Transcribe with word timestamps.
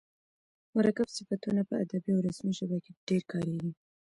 مرکب 0.75 1.07
صفتونه 1.17 1.61
په 1.69 1.73
ادبي 1.83 2.11
او 2.13 2.23
رسمي 2.27 2.53
ژبه 2.59 2.77
کښي 2.85 2.93
ډېر 3.09 3.21
کاریږي. 3.31 3.71